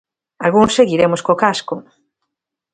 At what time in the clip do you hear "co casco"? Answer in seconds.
1.25-1.75